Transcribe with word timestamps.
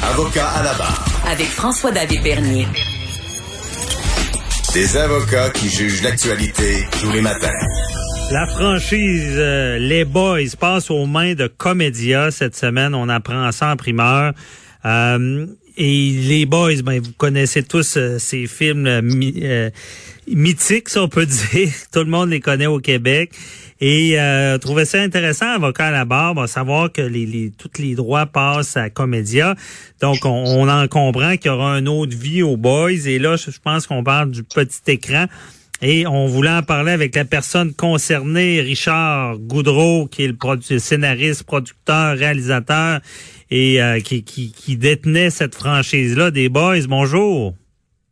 Avocat 0.00 0.48
à 0.48 0.62
la 0.62 0.72
barre. 0.74 1.04
Avec 1.30 1.48
François-David 1.48 2.22
Bernier. 2.22 2.66
Des 4.72 4.96
avocats 4.96 5.50
qui 5.50 5.68
jugent 5.68 6.02
l'actualité 6.02 6.86
tous 7.00 7.10
les 7.12 7.20
matins. 7.20 7.52
La 8.30 8.46
franchise 8.46 9.34
euh, 9.36 9.78
Les 9.78 10.06
Boys 10.06 10.56
passe 10.58 10.90
aux 10.90 11.04
mains 11.04 11.34
de 11.34 11.46
Comédia 11.46 12.30
cette 12.30 12.56
semaine. 12.56 12.94
On 12.94 13.10
apprend 13.10 13.52
ça 13.52 13.70
en 13.70 13.76
primeur. 13.76 14.32
Euh, 14.84 15.46
et 15.76 16.10
Les 16.10 16.44
Boys, 16.44 16.82
ben, 16.84 17.00
vous 17.00 17.12
connaissez 17.12 17.62
tous 17.62 17.96
euh, 17.96 18.18
ces 18.18 18.46
films 18.46 18.86
euh, 18.86 19.70
mythiques, 20.28 20.90
si 20.90 20.98
on 20.98 21.08
peut 21.08 21.26
dire. 21.52 21.70
Tout 21.90 22.00
le 22.00 22.10
monde 22.10 22.30
les 22.30 22.40
connaît 22.40 22.66
au 22.66 22.78
Québec. 22.78 23.32
Et 23.80 24.20
euh, 24.20 24.58
trouvais 24.58 24.84
ça 24.84 25.00
intéressant, 25.00 25.46
avocat 25.46 25.86
à 25.86 25.90
la 25.90 26.04
barre, 26.04 26.48
savoir 26.48 26.92
que 26.92 27.00
les, 27.00 27.26
les, 27.26 27.50
tous 27.50 27.80
les 27.80 27.94
droits 27.94 28.26
passent 28.26 28.76
à 28.76 28.90
Comédia. 28.90 29.56
Donc, 30.00 30.24
on, 30.24 30.44
on 30.44 30.68
en 30.68 30.86
comprend 30.88 31.36
qu'il 31.36 31.50
y 31.50 31.54
aura 31.54 31.78
une 31.78 31.88
autre 31.88 32.16
vie 32.16 32.42
aux 32.42 32.56
Boys. 32.56 33.06
Et 33.06 33.18
là, 33.18 33.36
je, 33.36 33.50
pense 33.62 33.86
qu'on 33.86 34.04
parle 34.04 34.30
du 34.30 34.44
petit 34.44 34.82
écran. 34.88 35.26
Et 35.84 36.06
on 36.06 36.26
voulait 36.26 36.50
en 36.50 36.62
parler 36.62 36.92
avec 36.92 37.16
la 37.16 37.24
personne 37.24 37.74
concernée, 37.74 38.60
Richard 38.60 39.38
Goudreau, 39.38 40.06
qui 40.06 40.22
est 40.22 40.28
le 40.28 40.78
scénariste, 40.78 41.42
producteur, 41.42 42.16
réalisateur 42.16 43.00
et 43.50 43.82
euh, 43.82 43.98
qui, 43.98 44.22
qui, 44.22 44.52
qui, 44.52 44.76
détenait 44.76 45.30
cette 45.30 45.56
franchise-là 45.56 46.30
des 46.30 46.48
Boys. 46.48 46.86
Bonjour. 46.88 47.54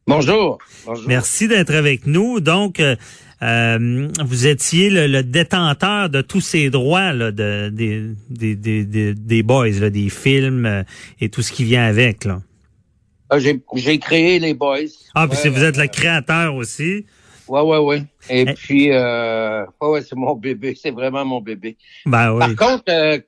Bonjour. 0.08 0.58
Bonjour. 0.84 1.04
Merci 1.06 1.46
d'être 1.46 1.72
avec 1.72 2.06
nous. 2.06 2.40
Donc, 2.40 2.80
euh, 2.80 2.96
euh, 3.42 4.08
vous 4.22 4.46
étiez 4.46 4.90
le, 4.90 5.22
détenteur 5.22 6.10
de 6.10 6.20
tous 6.20 6.40
ces 6.40 6.68
droits 6.68 7.12
là, 7.12 7.30
de, 7.30 7.70
des, 7.70 8.02
des, 8.28 8.56
des, 8.56 9.14
des 9.14 9.42
boys, 9.42 9.70
là, 9.70 9.90
des 9.90 10.10
films 10.10 10.66
euh, 10.66 10.82
et 11.20 11.28
tout 11.28 11.40
ce 11.40 11.52
qui 11.52 11.64
vient 11.64 11.84
avec. 11.84 12.24
Là. 12.24 12.42
Ah, 13.30 13.38
j'ai 13.38 13.98
créé 13.98 14.40
les 14.40 14.54
boys. 14.54 14.90
Ah, 15.14 15.28
puis 15.28 15.48
vous 15.48 15.62
êtes 15.62 15.76
le 15.76 15.86
créateur 15.86 16.56
aussi. 16.56 17.06
Ouais, 17.50 17.62
ouais, 17.62 17.78
ouais. 17.78 18.04
Et 18.28 18.42
eh. 18.42 18.54
puis, 18.54 18.92
euh, 18.92 19.66
ouais, 19.80 20.02
c'est 20.02 20.14
mon 20.14 20.36
bébé. 20.36 20.78
C'est 20.80 20.92
vraiment 20.92 21.24
mon 21.24 21.40
bébé. 21.40 21.76
Ben, 22.06 22.32
oui. 22.32 22.38
Par 22.38 22.54
contre, 22.54 22.84
euh, 22.88 23.18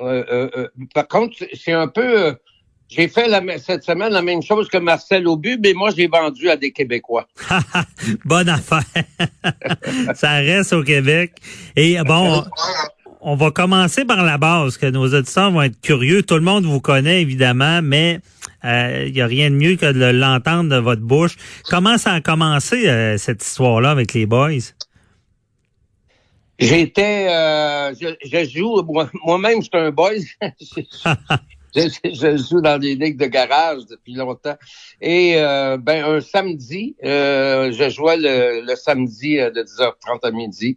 euh, 0.00 0.68
par 0.94 1.06
contre, 1.06 1.36
c'est 1.52 1.72
un 1.72 1.86
peu 1.86 2.34
j'ai 2.88 3.08
fait 3.08 3.28
la, 3.28 3.42
cette 3.58 3.84
semaine 3.84 4.14
la 4.14 4.22
même 4.22 4.40
chose 4.40 4.70
que 4.70 4.78
Marcel 4.78 5.28
Aubu, 5.28 5.58
mais 5.62 5.74
moi, 5.74 5.90
j'ai 5.94 6.06
vendu 6.06 6.48
à 6.48 6.56
des 6.56 6.72
Québécois. 6.72 7.28
Bonne 8.24 8.48
affaire. 8.48 8.84
Ça 10.14 10.36
reste 10.36 10.72
au 10.72 10.82
Québec. 10.82 11.32
Et 11.76 11.98
bon, 12.06 12.42
on, 13.20 13.36
va 13.36 13.50
commencer 13.50 14.06
par 14.06 14.24
la 14.24 14.38
base, 14.38 14.78
que 14.78 14.86
nos 14.86 15.12
auditeurs 15.12 15.50
vont 15.50 15.60
être 15.60 15.78
curieux. 15.82 16.22
Tout 16.22 16.36
le 16.36 16.40
monde 16.40 16.64
vous 16.64 16.80
connaît, 16.80 17.20
évidemment, 17.20 17.82
mais 17.82 18.20
il 18.64 18.68
euh, 18.68 19.10
n'y 19.10 19.20
a 19.20 19.26
rien 19.26 19.50
de 19.50 19.56
mieux 19.56 19.76
que 19.76 19.92
de 19.92 20.04
l'entendre 20.04 20.70
de 20.70 20.80
votre 20.80 21.02
bouche. 21.02 21.36
Comment 21.68 21.98
ça 21.98 22.12
a 22.12 22.20
commencé, 22.20 22.88
euh, 22.88 23.16
cette 23.16 23.44
histoire-là, 23.44 23.90
avec 23.90 24.14
les 24.14 24.26
boys? 24.26 24.72
J'étais, 26.58 27.28
euh, 27.30 27.94
je, 27.94 28.08
je, 28.24 28.44
joue, 28.48 28.82
moi-même, 29.24 29.62
je 29.62 29.68
suis 29.68 29.70
un 29.74 29.90
boys. 29.90 30.14
Je, 31.74 32.36
joue 32.48 32.60
dans 32.60 32.78
des 32.78 32.94
ligues 32.94 33.18
de 33.18 33.26
garage 33.26 33.82
depuis 33.88 34.14
longtemps. 34.14 34.56
Et 35.00 35.34
euh, 35.36 35.76
ben 35.76 36.04
un 36.04 36.20
samedi, 36.20 36.96
euh, 37.04 37.70
je 37.72 37.90
jouais 37.90 38.16
le, 38.18 38.74
samedi 38.74 39.38
euh, 39.38 39.50
de 39.50 39.62
10h30 39.62 40.20
à 40.22 40.30
midi, 40.30 40.76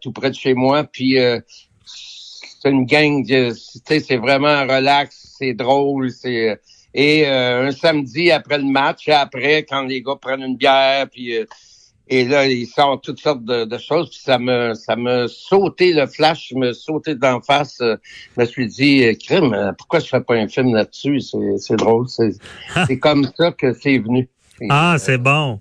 tout 0.00 0.12
près 0.12 0.30
de 0.30 0.34
chez 0.34 0.54
moi. 0.54 0.84
Puis 0.84 1.16
c'est 1.86 2.70
une 2.70 2.86
gang, 2.86 3.24
c'est 3.86 4.16
vraiment 4.16 4.62
relax, 4.62 5.36
c'est 5.38 5.54
drôle, 5.54 6.10
c'est 6.10 6.60
et 6.94 7.26
un 7.26 7.70
samedi 7.72 8.30
après 8.30 8.58
le 8.58 8.64
match, 8.64 9.08
après 9.08 9.64
quand 9.64 9.82
les 9.82 10.00
gars 10.00 10.16
prennent 10.20 10.42
une 10.42 10.56
bière, 10.56 11.08
puis 11.10 11.34
et 12.06 12.24
là, 12.24 12.46
il 12.46 12.66
sort 12.66 13.00
toutes 13.00 13.20
sortes 13.20 13.44
de, 13.44 13.78
choses. 13.78 14.10
Puis 14.10 14.20
ça 14.22 14.38
me 14.38 14.74
ça 14.74 14.94
me 14.94 15.26
sauté 15.26 15.92
le 15.92 16.06
flash, 16.06 16.52
me 16.54 16.72
sauté 16.72 17.14
d'en 17.14 17.40
face. 17.40 17.80
Euh, 17.80 17.96
je 18.36 18.42
me 18.42 18.46
suis 18.46 18.66
dit, 18.66 19.04
euh, 19.04 19.14
crime, 19.14 19.54
euh, 19.54 19.72
pourquoi 19.72 20.00
je 20.00 20.06
fais 20.06 20.20
pas 20.20 20.34
un 20.34 20.48
film 20.48 20.74
là-dessus? 20.74 21.20
C'est 21.58 21.76
drôle. 21.76 22.06
C'est 22.08 22.98
comme 22.98 23.26
ça 23.36 23.52
que 23.52 23.72
c'est 23.72 23.98
venu. 23.98 24.28
Ah, 24.68 24.96
c'est 24.98 25.18
bon. 25.18 25.60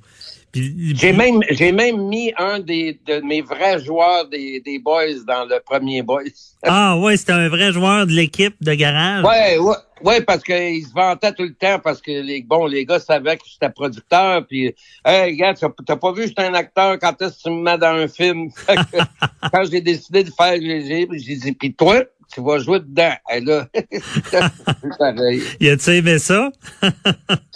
J'ai 0.56 1.14
même 1.14 1.40
j'ai 1.50 1.72
même 1.72 2.08
mis 2.08 2.31
un 2.38 2.59
des 2.59 3.00
de 3.08 3.22
mes 3.22 3.41
vrais 3.41 3.80
joueurs 3.84 4.28
des, 4.30 4.59
des 4.59 4.78
boys 4.78 5.24
dans 5.28 5.46
le 5.46 5.59
premier 5.59 6.02
boys. 6.02 6.24
Ah 6.66 6.97
ouais, 6.97 7.18
c'était 7.18 7.34
un 7.34 7.50
vrai 7.50 7.74
joueur 7.74 8.08
de 8.08 8.14
l'équipe 8.14 8.56
de 8.62 8.74
garage. 8.74 9.25
Ouais, 9.25 9.58
ouais, 9.58 9.75
ouais 10.02 10.22
parce 10.22 10.42
qu'il 10.42 10.86
se 10.86 10.94
vantait 10.94 11.34
tout 11.34 11.44
le 11.44 11.53
temps 11.53 11.78
parce 11.84 12.02
que 12.02 12.12
les 12.12 12.42
bon 12.42 12.68
les 12.68 12.86
gars 12.86 13.02
savaient 13.02 13.36
que 13.36 13.44
j'étais 13.46 13.69
producteur 13.69 14.46
puis 14.47 14.74
hey 15.03 15.36
gars, 15.36 15.56
t'as 15.56 15.96
pas 15.97 16.12
vu 16.13 16.28
j'étais 16.28 16.44
un 16.44 16.53
acteur 16.53 16.97
quand 17.00 17.22
est-ce 17.22 17.38
que 17.38 17.44
tu 17.44 17.50
me 17.50 17.63
mets 17.63 17.78
dans 17.78 17.88
un 17.88 18.08
film? 18.08 18.50
quand 19.52 19.63
j'ai 19.69 19.81
décidé 19.81 20.24
de 20.24 20.31
faire 20.31 20.53
j'ai 20.62 21.36
dit 21.36 21.52
puis 21.52 21.74
toi? 21.74 22.03
Tu 22.34 22.42
vas 22.42 22.60
jouer 22.60 22.80
dedans. 22.80 23.14
Et 23.32 23.42
là, 23.42 23.68
Il 25.60 25.70
a-tu 25.70 25.90
aimé 25.92 26.20
ça? 26.20 26.52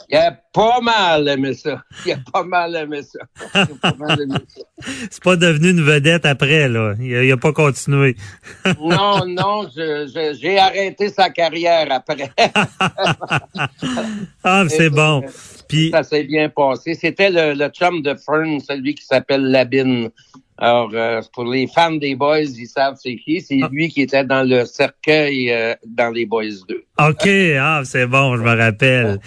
Il 0.10 0.18
a 0.18 0.32
pas 0.54 0.80
mal 0.82 1.28
aimé 1.28 1.54
ça. 1.54 1.84
Il 2.06 2.14
a 2.14 2.18
pas 2.32 2.44
mal 2.44 2.76
aimé 2.76 3.02
ça. 3.04 3.20
C'est 5.10 5.24
pas 5.24 5.36
devenu 5.36 5.72
une 5.72 5.82
vedette 5.82 6.26
après, 6.26 6.70
là. 6.70 6.94
Il 7.00 7.32
a, 7.32 7.38
pas 7.38 7.54
continué. 7.54 8.16
non, 8.80 9.26
non, 9.26 9.68
j'ai 9.76 10.58
arrêté 10.58 11.10
sa 11.10 11.30
carrière 11.30 11.88
après. 11.92 12.32
ah, 14.44 14.64
c'est 14.70 14.90
bon. 14.90 15.24
Puis... 15.68 15.92
Ça 15.92 16.04
s'est 16.04 16.24
bien 16.24 16.50
passé. 16.50 16.94
C'était 16.94 17.30
le, 17.30 17.54
le 17.54 17.68
chum 17.70 18.02
de 18.02 18.16
Fern, 18.16 18.60
celui 18.60 18.96
qui 18.96 19.06
s'appelle 19.06 19.52
Labine. 19.52 20.10
Alors, 20.60 20.90
euh, 20.94 21.22
pour 21.34 21.46
les 21.46 21.68
fans 21.68 21.92
des 21.92 22.16
Boys, 22.16 22.42
ils 22.42 22.68
savent 22.68 22.98
c'est 23.00 23.16
qui. 23.18 23.42
C'est 23.42 23.60
ah. 23.62 23.70
lui 23.72 23.90
qui 23.90 24.02
était 24.02 24.24
dans 24.24 24.48
le 24.48 24.66
cercueil 24.66 25.52
euh, 25.52 25.76
dans 25.86 26.10
les 26.10 26.26
Boys 26.26 26.66
2. 26.68 26.84
OK, 27.00 27.30
ah, 27.60 27.82
c'est 27.86 28.08
bon, 28.08 28.36
je 28.38 28.42
me 28.42 28.58
rappelle. 28.58 29.20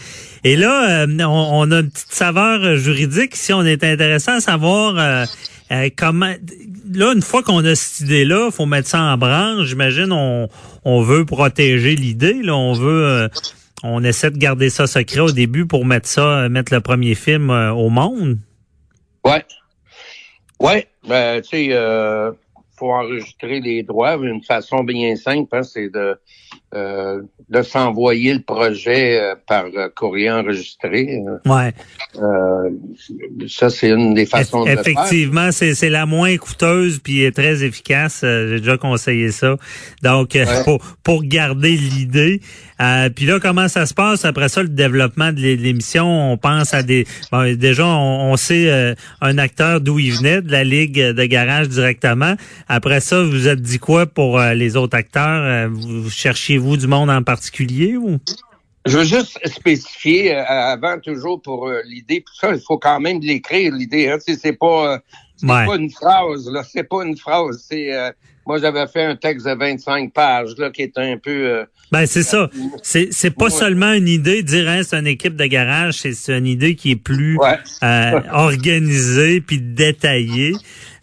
Et 0.43 0.57
là, 0.57 1.05
euh, 1.05 1.25
on, 1.25 1.71
a 1.71 1.81
une 1.81 1.91
petite 1.91 2.13
saveur 2.13 2.77
juridique. 2.77 3.37
Si 3.37 3.53
on 3.53 3.63
est 3.63 3.85
intéressant 3.85 4.33
à 4.33 4.41
savoir 4.41 5.27
comment... 5.97 6.35
Là, 6.93 7.13
une 7.13 7.23
fois 7.23 7.45
qu'on 7.45 7.65
a 7.65 7.77
cette 7.77 8.09
idée-là, 8.09 8.51
faut 8.51 8.67
mettre 8.67 8.89
ça 8.89 9.01
en 9.01 9.17
branche. 9.17 9.69
J'imagine 9.69 10.11
on, 10.11 10.49
on 10.85 11.03
veut 11.03 11.25
protéger 11.25 11.95
l'idée. 11.95 12.41
Là, 12.43 12.57
on 12.57 12.73
veut... 12.73 13.29
on 13.85 14.03
essaie 14.03 14.33
de 14.33 14.39
garder 14.39 14.69
ça 14.69 14.89
secret 14.89 15.21
au 15.21 15.31
début 15.31 15.67
pour 15.67 15.85
mettre 15.85 16.09
ça, 16.09 16.49
mettre 16.49 16.75
le 16.75 16.81
premier 16.81 17.15
film 17.15 17.51
au 17.51 17.89
monde. 17.89 18.39
Ouais. 19.25 19.45
Ouais, 20.61 20.89
ben, 21.09 21.41
tu 21.41 21.49
sais, 21.49 21.69
euh, 21.73 22.33
faut 22.77 22.93
enregistrer 22.93 23.61
les 23.61 23.83
droits. 23.83 24.17
Une 24.17 24.43
façon 24.43 24.85
bien 24.85 25.17
simple, 25.17 25.57
hein, 25.57 25.63
c'est 25.63 25.89
de 25.89 26.21
euh, 26.75 27.21
de 27.51 27.63
s'envoyer 27.63 28.33
le 28.33 28.43
projet 28.43 29.21
euh, 29.21 29.35
par 29.47 29.65
euh, 29.77 29.89
courrier 29.95 30.31
enregistré. 30.31 31.21
Ouais. 31.45 31.73
Euh, 32.17 32.71
ça, 33.49 33.71
c'est 33.71 33.89
une 33.89 34.15
des 34.15 34.25
façons 34.25 34.65
de 34.65 34.71
Effectivement, 34.71 35.51
c'est 35.51 35.75
c'est 35.75 35.89
la 35.89 36.07
moins 36.07 36.37
coûteuse 36.37 37.01
puis 37.01 37.25
est 37.25 37.33
très 37.33 37.65
efficace. 37.65 38.21
J'ai 38.23 38.61
déjà 38.61 38.77
conseillé 38.77 39.33
ça. 39.33 39.57
Donc, 40.03 40.39
pour, 40.65 40.81
pour 41.03 41.25
garder 41.25 41.77
l'idée. 41.77 42.41
puis 43.17 43.27
là, 43.27 43.41
comment 43.41 43.67
ça 43.67 43.85
se 43.87 43.95
passe 43.95 44.25
après 44.25 44.49
ça, 44.49 44.63
le 44.63 44.69
développement 44.69 45.33
de 45.33 45.41
l'émission? 45.41 46.33
On 46.33 46.37
pense 46.37 46.73
à 46.73 46.85
des... 46.85 47.05
Bon, 47.33 47.53
déjà, 47.57 47.87
on, 47.87 48.37
sait 48.37 48.95
un 49.21 49.39
acteur 49.39 49.81
d'où 49.81 49.99
il 49.99 50.13
venait, 50.13 50.41
de 50.41 50.53
la 50.53 50.65
Ligue 50.65 51.01
de 51.01 51.25
garage 51.25 51.69
directement. 51.69 52.35
Après 52.69 53.01
ça, 53.01 53.23
vous 53.23 53.49
êtes 53.49 53.61
dit 53.61 53.79
quoi 53.79 54.07
pour 54.07 54.39
les 54.41 54.77
autres 54.77 54.97
acteurs? 54.97 55.69
vous 55.71 56.11
cherchiez 56.11 56.60
vous 56.61 56.77
du 56.77 56.87
monde 56.87 57.11
en 57.11 57.23
particulier 57.23 57.97
ou? 57.97 58.19
Je 58.87 58.97
veux 58.97 59.05
juste 59.05 59.39
spécifier 59.47 60.35
euh, 60.35 60.45
avant 60.47 60.99
toujours 61.01 61.43
pour 61.43 61.69
euh, 61.69 61.83
l'idée, 61.85 62.25
ça, 62.41 62.55
il 62.55 62.61
faut 62.61 62.79
quand 62.79 62.99
même 62.99 63.21
l'écrire 63.21 63.75
l'idée. 63.75 64.09
Hein, 64.09 64.17
c'est 64.21 64.55
pas 64.55 64.95
euh, 64.95 64.99
C'est 65.41 65.47
Ouais. 65.47 65.67
pas 65.67 65.77
une 65.77 65.91
phrase, 65.91 66.51
là. 66.51 66.63
C'est 66.71 66.89
pas 66.89 67.03
une 67.05 67.17
phrase. 67.17 67.65
C'est 67.69 67.93
euh, 67.95 68.11
moi 68.47 68.59
j'avais 68.59 68.87
fait 68.87 69.05
un 69.05 69.17
texte 69.17 69.47
de 69.47 69.53
25 69.55 70.13
pages 70.13 70.55
là 70.59 70.71
qui 70.71 70.83
est 70.83 70.99
un 70.99 71.17
peu 71.17 71.31
euh, 71.47 71.65
Ben 71.93 72.05
c'est 72.07 72.23
ça. 72.23 72.51
C'est 72.83 73.09
c'est 73.13 73.31
pas 73.31 73.45
Ouais. 73.47 73.51
seulement 73.51 73.93
une 73.93 74.09
idée 74.09 74.43
de 74.43 74.47
dire 74.49 74.69
hein, 74.69 74.83
c'est 74.83 74.97
une 74.99 75.07
équipe 75.07 75.37
de 75.37 75.47
garage, 75.47 75.95
c'est 76.03 76.37
une 76.37 76.47
idée 76.47 76.75
qui 76.75 76.93
est 76.93 76.97
plus 76.97 77.37
ouais. 77.39 77.59
euh, 77.83 78.21
organisée 78.33 79.41
puis 79.41 79.61
détaillée. 79.61 80.53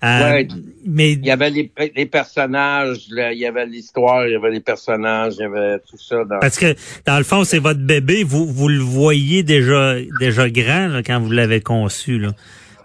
Euh. 0.04 0.44
Mais 0.86 1.14
Il 1.14 1.26
y 1.26 1.32
avait 1.32 1.50
les, 1.50 1.72
les 1.96 2.06
personnages, 2.06 3.08
là, 3.10 3.34
il 3.34 3.40
y 3.40 3.46
avait 3.46 3.66
l'histoire, 3.66 4.26
il 4.28 4.34
y 4.34 4.36
avait 4.36 4.52
les 4.52 4.60
personnages, 4.60 5.34
il 5.38 5.42
y 5.42 5.46
avait 5.46 5.80
tout 5.80 5.98
ça 5.98 6.24
dans. 6.24 6.40
parce 6.40 6.58
que 6.58 6.76
dans 7.06 7.18
le 7.18 7.24
fond 7.24 7.44
c'est 7.44 7.60
votre 7.60 7.80
bébé, 7.82 8.24
vous 8.24 8.46
vous 8.46 8.68
le 8.70 8.80
voyez 8.80 9.42
déjà 9.44 9.96
déjà 10.20 10.50
grand 10.50 10.88
là, 10.88 11.02
quand 11.04 11.20
vous 11.20 11.32
l'avez 11.32 11.62
conçu 11.62 12.20
là. 12.20 12.32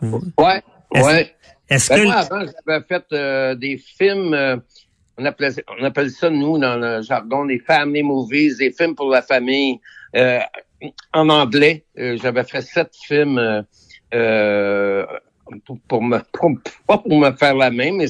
Vous- 0.00 0.22
Ouais, 0.38 0.62
ouais. 0.94 1.32
Est-ce 1.68 1.88
Ben, 1.88 2.00
que 2.00 2.04
moi, 2.04 2.14
avant, 2.14 2.40
j'avais 2.40 2.84
fait 2.86 3.04
euh, 3.12 3.54
des 3.54 3.78
films, 3.78 4.34
euh, 4.34 4.56
on, 5.18 5.24
appelait, 5.24 5.50
on 5.78 5.84
appelle 5.84 6.10
ça, 6.10 6.30
nous, 6.30 6.58
dans 6.58 6.76
le 6.76 7.02
jargon, 7.02 7.46
des 7.46 7.58
family 7.58 8.02
movies, 8.02 8.58
des 8.58 8.72
films 8.72 8.94
pour 8.94 9.10
la 9.10 9.22
famille. 9.22 9.80
Euh, 10.16 10.40
en 11.12 11.28
anglais, 11.28 11.84
euh, 11.98 12.16
j'avais 12.20 12.44
fait 12.44 12.62
sept 12.62 12.90
films 13.06 13.38
euh, 13.38 13.62
euh, 14.14 15.06
pour, 15.64 15.78
pour 15.88 16.02
me 16.02 16.18
pour, 16.32 16.50
pas 16.86 16.98
pour 16.98 17.18
me 17.18 17.30
faire 17.32 17.54
la 17.54 17.70
main, 17.70 17.92
mais 17.92 18.06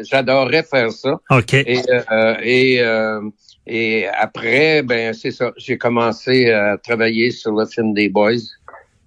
j'adorais 0.00 0.62
faire 0.62 0.90
ça. 0.90 1.18
OK. 1.30 1.54
Et 1.54 1.80
et 2.42 2.82
et 3.66 4.08
après, 4.08 4.82
ben 4.82 5.12
c'est 5.12 5.30
ça. 5.30 5.52
J'ai 5.56 5.78
commencé 5.78 6.50
à 6.50 6.76
travailler 6.78 7.30
sur 7.30 7.52
le 7.52 7.66
film 7.66 7.94
des 7.94 8.08
Boys 8.08 8.42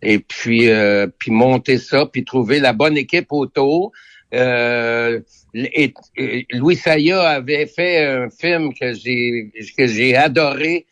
et 0.03 0.19
puis 0.19 0.69
euh, 0.69 1.07
puis 1.17 1.31
monter 1.31 1.77
ça, 1.77 2.05
puis 2.05 2.23
trouver 2.23 2.59
la 2.59 2.73
bonne 2.73 2.97
équipe 2.97 3.31
autour. 3.31 3.91
Euh, 4.33 5.19
et, 5.53 5.93
et 6.17 6.47
Louis 6.51 6.75
Saya 6.75 7.21
avait 7.21 7.67
fait 7.67 8.05
un 8.05 8.29
film 8.29 8.73
que 8.73 8.93
j'ai 8.93 9.51
que 9.77 9.87
j'ai 9.87 10.15
adoré 10.15 10.85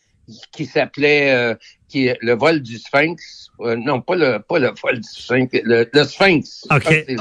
qui 0.51 0.65
s'appelait 0.65 1.31
euh, 1.31 1.55
qui 1.89 2.09
le 2.21 2.33
vol 2.33 2.61
du 2.61 2.77
Sphinx. 2.77 3.49
Euh, 3.61 3.75
non, 3.75 4.01
pas 4.01 4.15
le 4.15 4.39
pas 4.39 4.59
le 4.59 4.71
vol 4.81 4.99
du 4.99 5.09
Sphinx, 5.09 5.49
le, 5.63 5.89
le 5.91 6.03
Sphinx. 6.03 6.67
OK. 6.69 6.83
Je 6.83 6.83
pense 6.83 6.93
que 6.93 7.03
c'est 7.07 7.15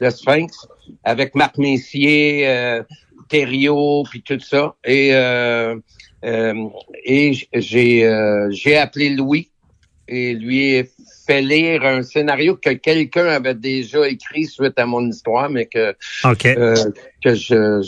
Le 0.00 0.10
Sphinx 0.10 0.66
avec 1.04 1.34
Marc 1.34 1.56
Messier, 1.56 2.48
euh, 2.48 2.82
Thériault, 3.28 4.04
puis 4.10 4.22
tout 4.22 4.40
ça. 4.40 4.74
Et 4.84 5.14
euh, 5.14 5.76
euh, 6.24 6.68
et 7.04 7.32
j'ai 7.54 8.04
euh, 8.04 8.50
j'ai 8.50 8.76
appelé 8.76 9.10
Louis 9.10 9.50
et 10.08 10.34
lui 10.34 10.74
ai 10.74 10.90
fait 11.26 11.40
lire 11.40 11.84
un 11.84 12.02
scénario 12.02 12.56
que 12.56 12.70
quelqu'un 12.70 13.26
avait 13.26 13.54
déjà 13.54 14.06
écrit 14.08 14.46
suite 14.46 14.78
à 14.78 14.86
mon 14.86 15.08
histoire, 15.08 15.48
mais 15.48 15.66
que 15.66 15.94
euh, 16.24 16.74
que 17.22 17.34
je 17.34 17.80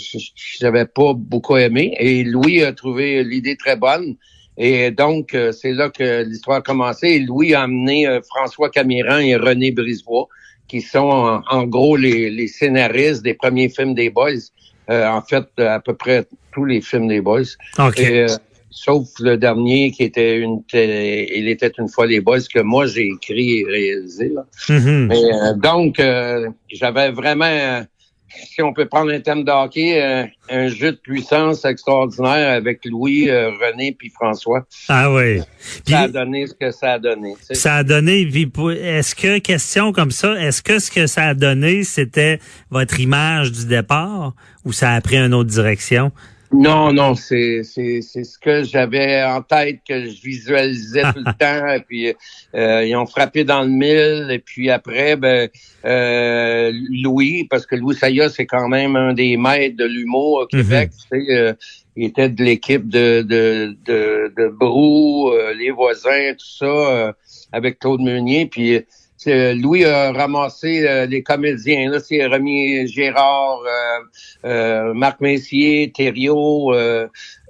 j'avais 0.61 0.87
pas 0.87 1.13
beaucoup 1.15 1.57
aimé. 1.57 1.95
Et 1.99 2.25
Louis 2.25 2.63
a 2.63 2.73
trouvé 2.73 3.23
l'idée 3.25 3.57
très 3.57 3.77
bonne. 3.77 4.17
Et 4.59 4.91
donc, 4.91 5.35
euh, 5.35 5.53
c'est 5.53 5.73
là 5.73 5.91
que 5.91 6.25
l'histoire 6.25 6.59
a 6.59 6.63
commencé. 6.63 7.09
Et 7.09 7.19
Louis 7.21 7.55
a 7.55 7.63
amené 7.63 8.07
euh, 8.07 8.21
François 8.23 8.71
Camiran 8.71 9.19
et 9.19 9.37
René 9.37 9.71
Brisebois, 9.71 10.29
qui 10.67 10.81
sont 10.81 10.99
en, 10.99 11.43
en 11.51 11.65
gros 11.65 11.97
les, 11.97 12.31
les 12.31 12.49
scénaristes 12.49 13.23
des 13.23 13.35
premiers 13.35 13.69
films 13.69 13.95
des 13.95 14.09
Boys. 14.09 14.49
Euh, 14.89 15.07
en 15.09 15.21
fait, 15.21 15.47
à 15.59 15.81
peu 15.81 15.95
près 15.95 16.27
tous 16.53 16.65
les 16.65 16.81
films 16.81 17.09
des 17.09 17.21
Boys. 17.21 17.43
OK. 17.79 17.99
Et, 17.99 18.21
euh, 18.23 18.27
sauf 18.77 19.09
le 19.21 19.39
dernier 19.39 19.91
qui 19.91 20.05
était 20.05 20.37
une 20.37 20.61
il 20.75 21.49
était 21.49 21.73
une 21.79 21.89
fois 21.89 22.07
les 22.07 22.21
Boys 22.21 22.41
que 22.53 22.61
moi 22.61 22.87
j'ai 22.87 23.07
écrit 23.07 23.61
et 23.61 23.65
réalisé. 23.65 24.29
Là. 24.29 24.45
Mhm. 24.69 25.07
Mais 25.07 25.25
euh, 25.25 25.55
donc, 25.55 25.99
euh, 25.99 26.51
j'avais 26.69 27.11
vraiment, 27.11 27.47
euh, 27.47 27.81
si 28.29 28.61
on 28.61 28.75
peut 28.75 28.85
prendre 28.85 29.11
un 29.13 29.21
thème 29.21 29.45
de 29.45 29.51
hockey, 29.51 30.03
euh, 30.03 30.27
un 30.51 30.69
jeu 30.69 30.93
de 30.93 30.99
puissance 30.99 31.65
extraordinaire 31.65 32.51
avec 32.51 32.85
Louis, 32.85 33.31
René 33.31 33.97
puis 33.99 34.11
François. 34.11 34.67
Ah 34.89 35.11
oui. 35.11 35.41
Ça 35.89 36.01
a 36.01 36.09
donné 36.09 36.47
ce 36.47 36.53
que 36.53 36.71
ça 36.71 36.93
a 36.93 36.99
donné. 36.99 37.35
tu 37.39 37.47
sais. 37.47 37.55
ça 37.55 37.77
a 37.77 37.83
donné, 37.83 38.29
est-ce 38.29 39.15
que, 39.15 39.39
question 39.39 39.93
comme 39.93 40.11
ça, 40.11 40.35
est-ce 40.35 40.63
que 40.63 40.79
ce 40.81 40.91
que 40.91 41.07
ça 41.07 41.29
a 41.29 41.35
donné, 41.35 41.83
c'était 41.83 42.41
votre 42.69 43.01
image 43.01 43.53
du 43.53 43.67
départ 43.67 44.35
ou 44.67 44.73
ça 44.73 44.93
a 44.93 45.01
pris 45.01 45.17
une 45.17 45.33
autre 45.33 45.49
direction? 45.49 46.13
Non, 46.53 46.93
non, 46.93 47.15
c'est 47.15 47.63
c'est 47.65 48.01
c'est 48.03 48.25
ce 48.25 48.39
que 48.39 48.63
j'avais 48.63 49.23
en 49.23 49.43
tête 49.43 49.81
que 49.87 50.09
je 50.09 50.23
visualisais 50.23 51.03
tout 51.13 51.23
le 51.25 51.33
temps. 51.39 51.69
Et 51.69 51.81
puis 51.81 52.15
euh, 52.55 52.85
ils 52.85 52.95
ont 52.97 53.07
frappé 53.07 53.45
dans 53.45 53.63
le 53.63 53.69
mille. 53.69 54.29
Et 54.31 54.39
puis 54.39 54.71
après, 54.71 55.17
ben 55.17 55.49
euh, 55.85 56.73
Louis, 57.03 57.45
parce 57.45 57.67
que 57.67 57.77
Louis 57.77 57.97
Saya, 57.97 58.29
c'est 58.31 58.47
quand 58.47 58.69
même 58.69 58.97
un 58.97 59.13
des 59.13 59.37
maîtres 59.37 59.77
de 59.77 59.85
l'humour 59.85 60.43
au 60.43 60.47
Québec. 60.47 60.91
tu 60.93 61.25
sais, 61.25 61.35
euh, 61.35 61.53
il 61.97 62.05
était 62.05 62.29
de 62.29 62.45
l'équipe 62.45 62.89
de 62.89 63.23
de 63.23 63.77
de, 63.85 64.33
de 64.37 64.49
Brou, 64.49 65.31
euh, 65.31 65.55
les 65.55 65.71
voisins, 65.71 66.33
tout 66.39 66.47
ça, 66.59 66.67
euh, 66.67 67.13
avec 67.53 67.79
Claude 67.81 68.01
Meunier. 68.01 68.47
Puis 68.47 68.81
Louis 69.27 69.85
a 69.85 70.13
ramassé 70.13 70.87
euh, 70.87 71.07
les 71.07 71.23
comédiens. 71.23 71.91
Là, 71.91 72.01
c'est 72.01 72.25
Rémi 72.27 72.87
Gérard, 72.87 73.61
euh, 73.67 74.49
euh, 74.49 74.95
Marc 74.95 75.21
Messier, 75.21 75.93
Thériault, 75.95 76.73
euh, 76.75 77.09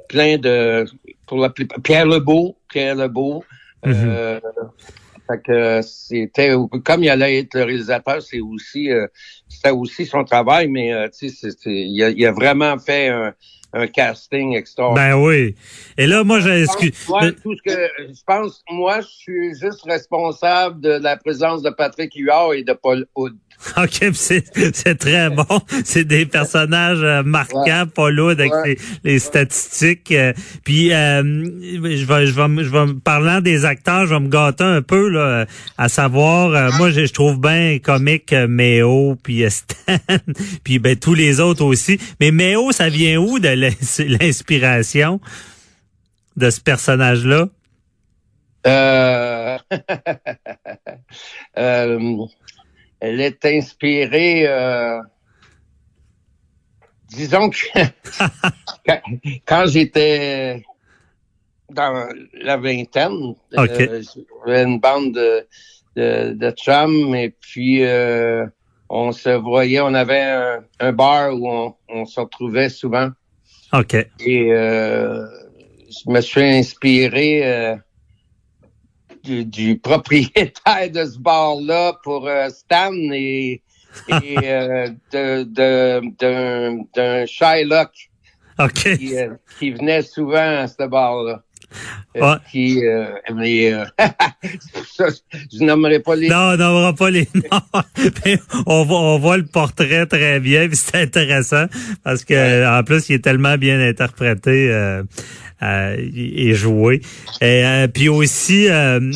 plein 0.09 0.39
de 0.39 0.85
pour 1.27 1.39
la 1.39 1.51
plupart- 1.51 1.81
Pierre 1.83 2.07
Lebeau, 2.07 2.57
Pierre 2.69 2.95
Lebeau. 2.97 3.45
euh, 3.87 4.41
fait 5.29 5.43
que 5.43 5.81
c'était 5.83 6.55
comme 6.85 7.03
il 7.03 7.11
allait 7.11 7.41
être 7.41 7.55
le 7.55 7.65
réalisateur, 7.65 8.23
c'est 8.23 8.41
aussi 8.41 8.91
euh, 8.91 9.07
c'était 9.49 9.71
aussi 9.71 10.07
son 10.07 10.25
travail, 10.25 10.69
mais 10.69 10.93
euh, 10.93 11.09
tu 11.09 11.29
sais, 11.29 11.49
il 11.67 12.03
a, 12.03 12.11
il 12.11 12.25
a 12.27 12.33
vraiment 12.33 12.79
fait 12.79 13.09
un, 13.09 13.35
un 13.77 13.87
casting 13.87 14.55
extraordinaire. 14.57 15.17
Ben 15.17 15.23
oui. 15.23 15.55
Et 15.99 16.07
là, 16.07 16.25
moi, 16.25 16.41
j'ai 16.41 16.63
excuse. 16.63 16.93
Moi, 17.09 17.33
tout 17.33 17.55
ce 17.57 17.63
que 17.63 17.79
je 17.99 18.21
pense, 18.27 18.63
moi, 18.71 19.01
je 19.01 19.07
suis 19.07 19.51
juste 19.61 19.83
responsable 19.85 20.81
de 20.81 20.91
la 20.91 21.17
présence 21.17 21.63
de 21.63 21.71
Patrick 21.71 22.13
Huard 22.15 22.55
et 22.55 22.63
de 22.63 22.73
Paul 22.73 23.07
Hood. 23.15 23.35
OK, 23.79 24.11
c'est 24.13 24.45
c'est 24.75 24.97
très 24.99 25.31
bon. 25.31 25.47
C'est 25.85 26.05
des 26.05 26.27
personnages 26.27 27.03
euh, 27.03 27.23
marquants, 27.23 27.85
pas 27.93 28.11
lourds 28.11 28.33
avec 28.33 28.53
Ouais. 28.53 28.77
les, 29.03 29.13
les 29.13 29.19
statistiques. 29.19 30.13
euh, 30.13 30.35
puis 30.63 30.93
euh, 30.93 31.23
je 31.23 32.05
vais 32.05 32.27
je 32.27 32.35
vais 32.35 32.65
je 32.65 32.69
vais 32.69 32.93
parlant 33.03 33.41
des 33.41 33.65
acteurs, 33.65 34.07
je 34.07 34.13
vais 34.15 34.21
me 34.21 34.29
gâter 34.29 34.63
un 34.63 34.83
peu 34.83 35.09
là, 35.09 35.47
à 35.79 35.89
savoir 35.89 36.51
euh, 36.55 36.71
moi 36.77 36.91
je, 36.91 37.07
je 37.07 37.13
trouve 37.15 37.41
bien 37.41 37.79
comique 37.83 38.35
euh, 38.35 38.47
Méo 38.47 39.17
puis 39.23 39.43
euh, 39.43 39.49
Stan 39.51 39.97
puis 40.63 40.79
ben 40.79 40.95
tous 40.95 41.15
les 41.15 41.41
autres 41.41 41.65
aussi. 41.65 41.99
Mais 42.21 42.33
Méo, 42.33 42.73
ça 42.73 42.91
vient 42.91 43.17
où 43.17 43.39
de 43.39 43.49
l'inspiration 43.99 45.21
de 46.37 46.51
ce 46.51 46.61
personnage-là? 46.61 47.49
Euh, 48.67 49.59
euh, 51.59 52.17
elle 52.99 53.21
est 53.21 53.45
inspirée, 53.45 54.47
euh, 54.47 55.01
disons 57.09 57.51
que 57.51 57.57
quand, 59.47 59.67
j'étais 59.67 60.65
dans 61.71 62.09
la 62.35 62.57
vingtaine, 62.57 63.35
j'avais 63.53 64.63
une 64.65 64.81
bande 64.81 65.13
de, 65.13 65.47
de, 65.95 66.33
de 66.33 66.51
chums 66.51 67.15
et 67.15 67.31
puis 67.31 67.85
on 68.89 69.13
se 69.13 69.31
voyait, 69.31 69.81
on 69.81 69.95
avait 69.95 70.23
un, 70.23 70.65
un 70.81 70.93
bar 70.93 71.35
où 71.35 71.49
on, 71.49 71.75
on 71.89 72.05
se 72.05 72.19
retrouvait 72.19 72.69
souvent. 72.69 73.11
OK. 73.73 73.95
Et 74.21 74.53
euh, 74.53 75.27
je 75.89 76.11
me 76.11 76.21
suis 76.21 76.43
inspiré 76.43 77.45
euh, 77.45 77.77
du, 79.25 79.45
du 79.45 79.79
propriétaire 79.79 80.91
de 80.91 81.05
ce 81.05 81.19
bar-là 81.19 81.99
pour 82.03 82.29
euh, 82.29 82.49
Stan 82.49 82.93
et, 83.13 83.63
et 84.09 84.39
euh, 84.45 84.89
de, 85.13 85.43
de, 85.43 86.01
d'un, 86.19 86.85
d'un 86.95 87.27
Shylock 87.27 87.91
OK. 88.59 88.97
qui, 88.97 89.17
euh, 89.17 89.35
qui 89.59 89.71
venait 89.73 90.03
souvent 90.03 90.59
à 90.61 90.69
ce 90.69 90.87
bar-là. 90.87 91.43
Euh, 92.17 92.21
Ouais. 92.23 92.37
Qui, 92.51 92.83
euh, 92.87 93.07
mais, 93.35 93.73
euh, 93.75 93.85
ça, 94.97 95.07
je 95.53 95.63
nommerai 95.65 96.01
pas 96.01 96.17
les 96.17 96.29
Non, 96.29 96.53
on 96.53 96.57
n'aura 96.57 96.95
pas 96.95 97.11
les 97.11 97.29
noms. 97.35 97.83
Mais 98.25 98.39
on, 98.67 98.85
voit, 98.85 99.01
on 99.01 99.19
voit 99.19 99.37
le 99.37 99.45
portrait 99.47 100.07
très 100.07 100.41
bien, 100.41 100.67
puis 100.69 100.77
c'est 100.77 100.97
intéressant 101.03 101.67
parce 102.05 102.25
que 102.25 102.67
en 102.79 102.83
plus, 102.85 103.09
il 103.11 103.17
est 103.17 103.25
tellement 103.25 103.59
bien 103.59 103.81
interprété 103.87 104.71
euh, 104.71 105.03
euh, 105.63 105.97
et 106.15 106.55
joué. 106.55 107.01
Et 107.43 107.65
euh, 107.67 107.87
puis 107.89 108.09
aussi, 108.09 108.67
euh, 108.71 109.13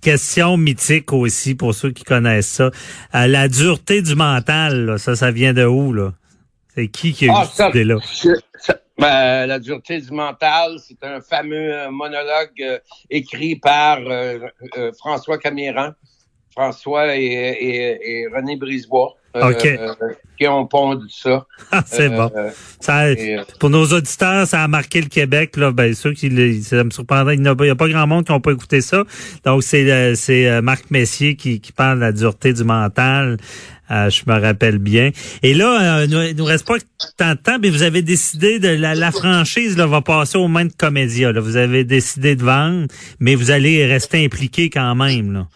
question 0.00 0.56
mythique 0.56 1.12
aussi 1.12 1.54
pour 1.54 1.74
ceux 1.74 1.90
qui 1.90 2.04
connaissent 2.04 2.48
ça. 2.48 2.70
Euh, 3.14 3.26
la 3.26 3.48
dureté 3.48 4.00
du 4.00 4.14
mental, 4.14 4.86
là, 4.86 4.98
ça, 4.98 5.16
ça 5.16 5.30
vient 5.30 5.52
de 5.52 5.64
où 5.64 5.92
là? 5.92 6.12
C'est 6.74 6.88
qui 6.88 7.12
qui 7.12 7.28
a 7.28 7.32
Ah, 7.34 7.42
eu 7.42 7.46
ça, 7.46 7.52
cette 7.66 7.74
idée-là? 7.74 7.96
je- 8.22 8.28
ça- 8.60 8.78
ben, 8.98 9.46
la 9.46 9.58
dureté 9.58 10.00
du 10.00 10.10
mental, 10.10 10.78
c'est 10.78 11.02
un 11.04 11.20
fameux 11.20 11.74
euh, 11.74 11.90
monologue 11.90 12.60
euh, 12.60 12.78
écrit 13.10 13.56
par 13.56 13.98
euh, 13.98 14.38
euh, 14.76 14.92
François 14.98 15.38
Camiran. 15.38 15.90
François 16.56 17.14
et, 17.16 17.22
et, 17.24 18.10
et 18.22 18.26
René 18.34 18.56
Brisebois. 18.56 19.14
euh, 19.36 19.50
OK. 19.50 19.66
euh, 19.66 19.92
qui 20.38 20.48
ont 20.48 20.66
pondu 20.66 21.04
ça. 21.10 21.44
Ah, 21.72 21.82
c'est 21.86 22.10
Euh, 22.10 22.16
bon. 22.16 22.30
Ça, 22.80 23.10
et, 23.10 23.36
euh, 23.38 23.42
pour 23.60 23.68
nos 23.68 23.84
auditeurs, 23.86 24.46
ça 24.46 24.62
a 24.62 24.68
marqué 24.68 25.02
le 25.02 25.08
Québec. 25.08 25.56
Là, 25.58 25.72
ben, 25.72 25.92
ceux 25.94 26.12
qui, 26.14 26.30
le- 26.30 26.60
ça 26.62 26.82
me 26.84 26.90
surprendrait. 26.90 27.34
Il 27.34 27.42
n'y 27.42 27.48
a, 27.48 27.54
pas- 27.54 27.64
il 27.66 27.68
y 27.68 27.70
a 27.70 27.74
pas 27.74 27.88
grand 27.88 28.06
monde 28.06 28.24
qui 28.24 28.32
n'a 28.32 28.40
pas 28.40 28.52
écouté 28.52 28.80
ça. 28.80 29.04
Donc, 29.44 29.62
c'est 29.62 30.14
c'est 30.14 30.62
Marc 30.62 30.90
Messier 30.90 31.36
qui, 31.36 31.60
qui 31.60 31.72
parle 31.72 31.98
de 31.98 32.04
la 32.04 32.12
dureté 32.12 32.52
du 32.54 32.64
mental. 32.64 33.36
Je 33.90 34.22
me 34.26 34.40
rappelle 34.40 34.78
bien. 34.78 35.10
Et 35.42 35.52
là, 35.54 36.00
euh, 36.00 36.06
nous- 36.06 36.22
il 36.22 36.34
nous 36.36 36.44
reste 36.44 36.66
pas 36.66 36.76
tant 37.18 37.32
de 37.32 37.38
temps, 37.38 37.58
mais 37.60 37.68
vous 37.70 37.82
avez 37.82 38.00
décidé 38.02 38.58
de 38.58 38.68
la, 38.68 38.94
la 38.94 39.12
franchise 39.12 39.76
là, 39.76 39.86
va 39.86 40.00
passer 40.00 40.38
aux 40.38 40.48
mains 40.48 40.64
de 40.64 40.72
Comédia. 40.76 41.30
Là. 41.32 41.40
Vous 41.40 41.56
avez 41.56 41.84
décidé 41.84 42.34
de 42.36 42.42
vendre, 42.42 42.86
mais 43.20 43.34
vous 43.34 43.50
allez 43.50 43.84
rester 43.86 44.24
impliqué 44.24 44.70
quand 44.70 44.94
même. 44.94 45.32
Là. 45.32 45.46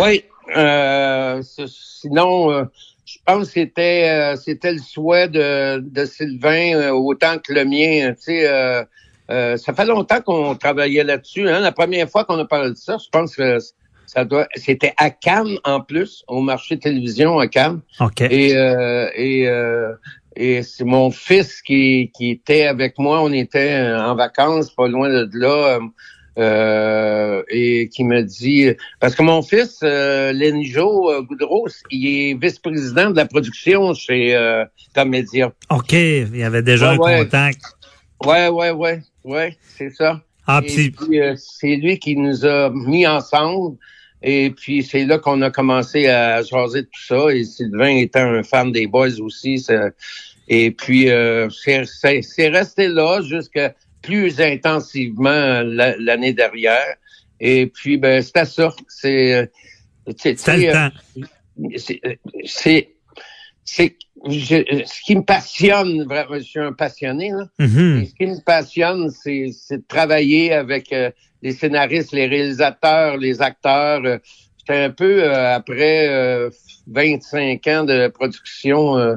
Oui, 0.00 0.22
euh, 0.56 1.42
sinon, 1.42 2.52
euh, 2.52 2.64
je 3.04 3.16
pense 3.26 3.48
que 3.48 3.52
c'était 3.54 4.08
euh, 4.08 4.36
c'était 4.36 4.72
le 4.72 4.78
souhait 4.78 5.26
de, 5.26 5.80
de 5.80 6.04
Sylvain 6.04 6.74
euh, 6.76 6.90
autant 6.92 7.38
que 7.38 7.52
le 7.52 7.64
mien. 7.64 8.12
Tu 8.12 8.22
sais, 8.22 8.48
euh, 8.48 8.84
euh, 9.30 9.56
ça 9.56 9.74
fait 9.74 9.86
longtemps 9.86 10.20
qu'on 10.20 10.54
travaillait 10.54 11.02
là-dessus. 11.02 11.48
Hein. 11.48 11.58
La 11.58 11.72
première 11.72 12.08
fois 12.08 12.24
qu'on 12.24 12.38
a 12.38 12.44
parlé 12.44 12.70
de 12.70 12.76
ça, 12.76 12.96
je 12.96 13.08
pense 13.10 13.34
que 13.34 13.58
ça 14.06 14.24
doit. 14.24 14.46
C'était 14.54 14.94
à 14.98 15.10
Cannes 15.10 15.58
en 15.64 15.80
plus, 15.80 16.22
au 16.28 16.42
marché 16.42 16.78
télévision 16.78 17.40
à 17.40 17.48
Cannes. 17.48 17.80
OK. 17.98 18.20
Et 18.20 18.56
euh, 18.56 19.10
et 19.16 19.48
euh, 19.48 19.94
et 20.36 20.62
c'est 20.62 20.84
mon 20.84 21.10
fils 21.10 21.60
qui 21.60 22.12
qui 22.14 22.30
était 22.30 22.68
avec 22.68 23.00
moi. 23.00 23.20
On 23.20 23.32
était 23.32 23.80
en 23.98 24.14
vacances, 24.14 24.70
pas 24.70 24.86
loin 24.86 25.08
de 25.08 25.28
là. 25.32 25.80
Euh, 26.38 27.42
et 27.48 27.88
qui 27.88 28.04
me 28.04 28.22
dit 28.22 28.70
parce 29.00 29.14
que 29.14 29.22
mon 29.22 29.42
fils 29.42 29.80
euh, 29.82 30.32
Lenjo 30.32 31.10
euh, 31.10 31.22
Goudreau, 31.22 31.66
il 31.90 32.06
est 32.30 32.34
vice-président 32.40 33.10
de 33.10 33.16
la 33.16 33.26
production 33.26 33.92
chez 33.94 34.34
euh, 34.34 34.64
Comédia. 34.94 35.52
OK. 35.70 35.92
Il 35.92 36.36
y 36.36 36.42
avait 36.44 36.62
déjà 36.62 36.92
Ouais, 36.92 36.96
un 36.96 36.98
ouais. 37.18 37.24
contact. 37.24 37.60
Ouais, 38.24 38.48
ouais, 38.48 38.70
ouais, 38.70 39.00
ouais, 39.24 39.56
c'est 39.76 39.90
ça. 39.90 40.20
Ah, 40.46 40.60
euh, 40.64 41.34
c'est 41.36 41.76
lui 41.76 41.98
qui 41.98 42.16
nous 42.16 42.44
a 42.46 42.70
mis 42.70 43.06
ensemble. 43.06 43.76
Et 44.22 44.50
puis, 44.50 44.82
c'est 44.82 45.04
là 45.04 45.18
qu'on 45.18 45.42
a 45.42 45.50
commencé 45.50 46.08
à 46.08 46.42
jaser 46.42 46.82
de 46.82 46.86
tout 46.86 47.04
ça. 47.06 47.28
Et 47.32 47.44
Sylvain 47.44 47.96
étant 47.98 48.20
un 48.32 48.42
fan 48.42 48.72
des 48.72 48.86
Boys 48.88 49.20
aussi. 49.20 49.58
ça- 49.60 49.90
Et 50.48 50.70
puis, 50.72 51.10
euh, 51.10 51.48
c'est 51.50 52.48
resté 52.48 52.88
là 52.88 53.20
jusqu'à 53.22 53.74
plus 54.02 54.40
intensivement 54.40 55.62
la- 55.62 55.96
l'année 55.98 56.32
dernière. 56.32 56.94
Et 57.40 57.66
puis, 57.66 57.96
ben, 57.98 58.22
c'était 58.22 58.44
ça. 58.44 58.74
C'est... 58.88 59.34
euh, 59.34 59.46
c'était 60.16 60.68
euh, 60.74 60.88
c'est 61.76 62.00
c'est 62.44 62.88
c'est 63.64 63.96
je- 64.26 64.82
ce 64.86 65.02
qui 65.04 65.16
me 65.16 65.22
passionne 65.22 66.04
vraiment 66.04 66.38
je 66.38 66.44
suis 66.44 66.60
un 66.60 66.72
passionné 66.72 67.30
là 67.30 67.46
Mhm. 67.58 68.00
et 68.02 68.06
ce 68.06 68.14
qui 68.14 68.26
me 68.26 68.40
passionne 68.42 69.10
c'est 69.10 69.50
c'est 69.52 69.78
de 69.78 69.84
travailler 69.86 70.52
avec 70.52 70.92
euh, 70.92 71.10
les 71.42 71.52
scénaristes 71.52 72.12
les 72.12 72.26
réalisateurs 72.26 73.16
les 73.18 73.42
acteurs 73.42 74.00
euh, 74.04 74.18
j'étais 74.58 74.80
un 74.84 74.90
peu 74.90 75.22
euh, 75.24 75.54
après 75.54 76.08
euh, 76.08 76.48
25 76.86 77.66
ans 77.66 77.84
de 77.84 78.08
production 78.08 78.96
euh, 78.96 79.16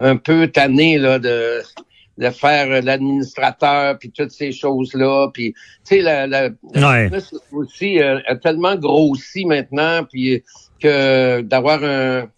un 0.00 0.16
peu 0.16 0.48
tanné 0.48 0.98
là 0.98 1.18
de 1.20 1.62
de 2.18 2.30
faire 2.30 2.70
euh, 2.70 2.80
l'administrateur 2.80 3.98
puis 3.98 4.10
toutes 4.10 4.30
ces 4.30 4.52
choses 4.52 4.94
là 4.94 5.28
puis 5.32 5.52
tu 5.52 5.96
sais 5.96 6.00
la, 6.00 6.26
la, 6.26 6.48
la 6.74 6.90
Ouais. 6.90 7.10
aussi 7.52 8.00
euh, 8.00 8.20
a 8.26 8.36
tellement 8.36 8.76
grossi 8.76 9.44
maintenant 9.44 10.04
puis 10.04 10.42
que 10.80 11.40
d'avoir 11.40 11.82
un, 11.82 12.28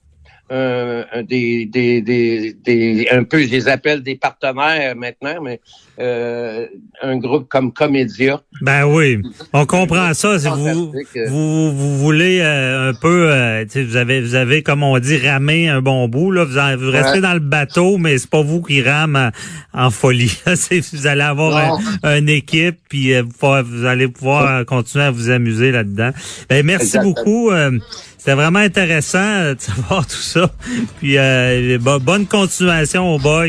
un- 0.51 1.05
un- 1.13 1.23
des, 1.23 1.67
des, 1.67 2.01
des, 2.01 2.55
des 2.55 3.09
un 3.11 3.25
peu 3.25 3.41
je 3.43 3.51
les 3.51 3.69
appelle 3.69 4.03
des 4.03 4.17
partenaires 4.17 4.97
maintenant 4.97 5.41
mais 5.43 5.61
euh, 5.99 6.67
un 7.03 7.17
groupe 7.17 7.49
comme 7.49 7.73
Comédia 7.73 8.41
Ben 8.61 8.85
oui, 8.85 9.23
on 9.53 9.65
comprend 9.67 10.13
ça. 10.15 10.39
Si 10.39 10.47
vous, 10.49 10.93
vous, 11.29 11.73
vous 11.73 11.99
voulez 11.99 12.41
euh, 12.41 12.91
un 12.91 12.95
peu, 12.95 13.29
euh, 13.31 13.65
vous 13.75 13.97
avez, 13.97 14.21
vous 14.21 14.35
avez, 14.35 14.63
comme 14.63 14.83
on 14.83 14.99
dit, 14.99 15.17
ramé 15.19 15.69
un 15.69 15.81
bon 15.81 16.07
bout. 16.09 16.31
Là, 16.31 16.45
vous, 16.45 16.59
en- 16.59 16.77
vous 16.77 16.91
restez 16.91 17.13
Ouais. 17.17 17.21
dans 17.21 17.35
le 17.35 17.41
bateau, 17.41 17.97
mais 17.99 18.19
c'est 18.19 18.29
pas 18.31 18.43
vous 18.43 18.61
qui 18.63 18.83
rame 18.83 19.17
en, 19.75 19.87
en 19.87 19.91
folie. 19.91 20.37
Vous 20.93 21.07
allez 21.07 21.23
avoir 21.23 21.79
un- 22.03 22.19
une 22.19 22.29
équipe, 22.29 22.77
puis 22.89 23.15
euh, 23.15 23.23
vous, 23.41 23.85
allez 23.87 24.09
pouvoir 24.09 24.47
euh, 24.61 24.65
continuer 24.65 25.05
à 25.05 25.11
vous 25.11 25.31
amuser 25.31 25.71
là-dedans. 25.73 26.11
Ben 26.49 26.65
merci 26.65 26.97
Exactement. 26.97 27.15
beaucoup. 27.15 27.51
C'était 28.19 28.35
vraiment 28.35 28.59
intéressant 28.59 29.53
de 29.53 29.57
savoir 29.59 30.07
tout 30.09 30.17
ça. 30.17 30.51
Puis 30.99 31.17
euh, 31.17 31.79
bo- 31.81 32.01
bonne 32.01 32.27
continuation 32.27 33.15
aux 33.15 33.19
boys. 33.19 33.47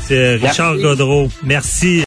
C'est 0.00 0.34
Richard 0.36 0.74
Merci. 0.74 0.82
Godreau. 0.82 1.28
Merci. 1.56 2.04